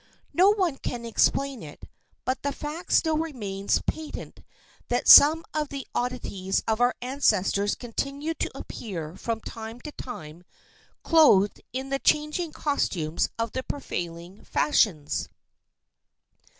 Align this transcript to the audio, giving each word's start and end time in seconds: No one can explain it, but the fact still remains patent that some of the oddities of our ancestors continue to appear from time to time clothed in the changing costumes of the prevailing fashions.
No 0.33 0.49
one 0.49 0.77
can 0.77 1.05
explain 1.05 1.61
it, 1.61 1.83
but 2.25 2.41
the 2.41 2.51
fact 2.51 2.91
still 2.91 3.19
remains 3.19 3.83
patent 3.85 4.39
that 4.87 5.07
some 5.07 5.45
of 5.53 5.69
the 5.69 5.85
oddities 5.93 6.63
of 6.67 6.81
our 6.81 6.95
ancestors 7.03 7.75
continue 7.75 8.33
to 8.33 8.49
appear 8.57 9.15
from 9.15 9.41
time 9.41 9.79
to 9.81 9.91
time 9.91 10.43
clothed 11.03 11.61
in 11.71 11.89
the 11.89 11.99
changing 11.99 12.51
costumes 12.51 13.29
of 13.37 13.51
the 13.51 13.61
prevailing 13.61 14.43
fashions. 14.43 15.29